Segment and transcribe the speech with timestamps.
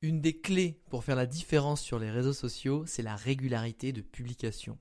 [0.00, 4.00] Une des clés pour faire la différence sur les réseaux sociaux, c'est la régularité de
[4.00, 4.78] publication.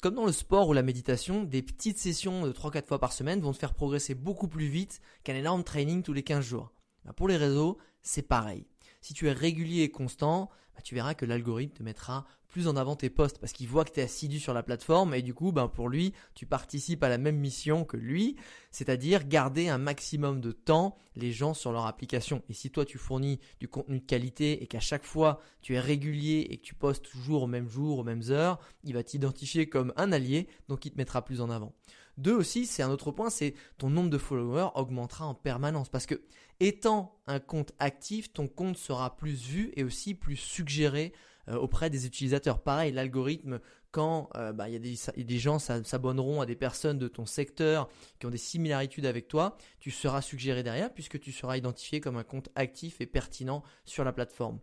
[0.00, 3.40] Comme dans le sport ou la méditation, des petites sessions de 3-4 fois par semaine
[3.40, 6.72] vont te faire progresser beaucoup plus vite qu'un énorme training tous les 15 jours.
[7.04, 8.66] Bah, pour les réseaux, c'est pareil.
[9.00, 12.76] Si tu es régulier et constant, bah, tu verras que l'algorithme te mettra plus en
[12.76, 15.32] avant tes posts parce qu'il voit que tu es assidu sur la plateforme et du
[15.34, 18.36] coup, ben, pour lui, tu participes à la même mission que lui,
[18.70, 22.42] c'est-à-dire garder un maximum de temps les gens sur leur application.
[22.48, 25.80] Et si toi, tu fournis du contenu de qualité et qu'à chaque fois, tu es
[25.80, 29.68] régulier et que tu postes toujours au même jour, aux mêmes heures, il va t'identifier
[29.68, 31.72] comme un allié, donc il te mettra plus en avant.
[32.18, 36.04] Deux aussi, c'est un autre point, c'est ton nombre de followers augmentera en permanence parce
[36.04, 36.20] que
[36.60, 41.12] étant un compte actif, ton compte sera plus vu et aussi plus suggéré
[41.48, 42.62] euh, auprès des utilisateurs.
[42.62, 43.58] Pareil, l'algorithme,
[43.90, 47.88] quand euh, bah, il y, a des gens s'abonneront à des personnes de ton secteur
[48.18, 52.16] qui ont des similarités avec toi, tu seras suggéré derrière puisque tu seras identifié comme
[52.16, 54.60] un compte actif et pertinent sur la plateforme.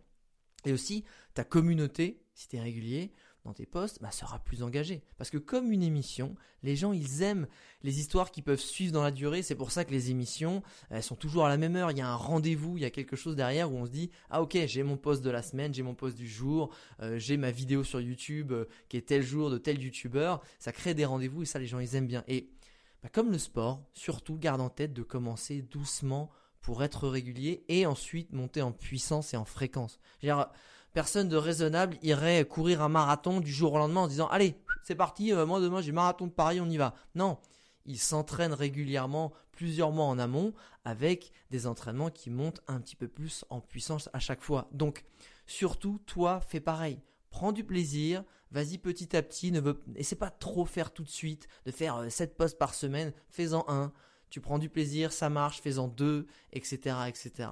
[0.64, 3.12] Et aussi, ta communauté, si tu es régulier,
[3.44, 5.02] dans tes posts, bah, sera plus engagé.
[5.16, 7.46] Parce que comme une émission, les gens, ils aiment
[7.82, 9.42] les histoires qui peuvent suivre dans la durée.
[9.42, 11.90] C'est pour ça que les émissions, elles sont toujours à la même heure.
[11.90, 14.10] Il y a un rendez-vous, il y a quelque chose derrière où on se dit,
[14.28, 17.36] ah ok, j'ai mon post de la semaine, j'ai mon post du jour, euh, j'ai
[17.36, 20.36] ma vidéo sur YouTube euh, qui est tel jour de tel YouTuber.
[20.58, 22.24] Ça crée des rendez-vous et ça, les gens, ils aiment bien.
[22.28, 22.50] Et
[23.02, 26.30] bah, comme le sport, surtout, garde en tête de commencer doucement
[26.60, 29.98] pour être régulier et ensuite monter en puissance et en fréquence
[30.92, 34.94] personne de raisonnable irait courir un marathon du jour au lendemain en disant allez, c'est
[34.94, 36.94] parti, euh, moi demain j'ai marathon de Paris, on y va.
[37.14, 37.38] Non,
[37.86, 43.08] il s'entraîne régulièrement plusieurs mois en amont avec des entraînements qui montent un petit peu
[43.08, 44.68] plus en puissance à chaque fois.
[44.72, 45.04] Donc,
[45.46, 47.00] surtout, toi, fais pareil.
[47.30, 51.10] Prends du plaisir, vas-y petit à petit, ne veux, essaie pas trop faire tout de
[51.10, 53.92] suite, de faire 7 euh, postes par semaine, fais-en un.
[54.30, 57.50] Tu prends du plaisir, ça marche, fais-en deux, etc., etc.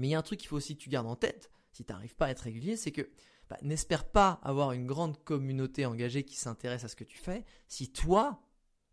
[0.00, 1.84] Mais il y a un truc qu'il faut aussi que tu gardes en tête, si
[1.84, 3.10] tu n'arrives pas à être régulier, c'est que
[3.50, 7.44] bah, n'espère pas avoir une grande communauté engagée qui s'intéresse à ce que tu fais
[7.68, 8.40] si toi,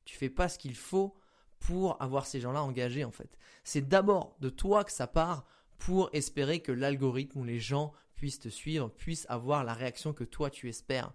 [0.03, 1.15] tu fais pas ce qu'il faut
[1.59, 3.37] pour avoir ces gens-là engagés en fait.
[3.63, 5.45] C'est d'abord de toi que ça part
[5.77, 10.25] pour espérer que l'algorithme ou les gens puissent te suivre, puissent avoir la réaction que
[10.25, 11.13] toi tu espères.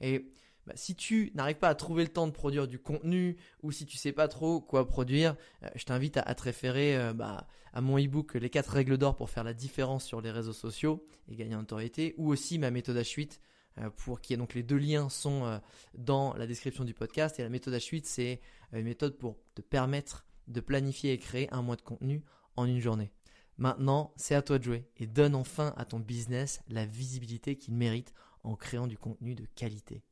[0.00, 0.32] Et
[0.68, 3.86] bah, si tu n'arrives pas à trouver le temps de produire du contenu ou si
[3.86, 7.80] tu sais pas trop quoi produire, euh, je t'invite à, te référer euh, bah, à
[7.80, 11.36] mon ebook Les 4 règles d'or pour faire la différence sur les réseaux sociaux et
[11.36, 13.38] gagner en notoriété ou aussi ma méthode H8
[13.78, 15.58] euh, pour qui donc les deux liens sont
[15.94, 18.40] dans la description du podcast et la méthode H8 c'est
[18.74, 22.22] une méthode pour te permettre de planifier et créer un mois de contenu
[22.56, 23.10] en une journée.
[23.56, 27.74] Maintenant, c'est à toi de jouer et donne enfin à ton business la visibilité qu'il
[27.74, 28.12] mérite
[28.44, 30.02] en créant du contenu de qualité.